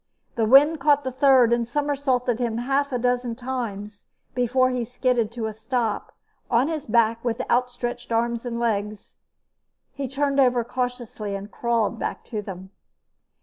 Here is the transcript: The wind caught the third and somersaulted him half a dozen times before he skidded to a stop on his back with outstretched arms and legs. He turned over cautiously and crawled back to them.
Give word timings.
The 0.33 0.47
wind 0.47 0.79
caught 0.79 1.03
the 1.03 1.11
third 1.11 1.53
and 1.53 1.67
somersaulted 1.67 2.39
him 2.39 2.57
half 2.57 2.91
a 2.91 2.97
dozen 2.97 3.35
times 3.35 4.07
before 4.33 4.71
he 4.71 4.83
skidded 4.83 5.31
to 5.33 5.45
a 5.45 5.53
stop 5.53 6.13
on 6.49 6.69
his 6.69 6.87
back 6.87 7.23
with 7.23 7.43
outstretched 7.51 8.11
arms 8.11 8.43
and 8.43 8.59
legs. 8.59 9.17
He 9.93 10.07
turned 10.07 10.39
over 10.39 10.63
cautiously 10.63 11.35
and 11.35 11.51
crawled 11.51 11.99
back 11.99 12.25
to 12.33 12.41
them. 12.41 12.71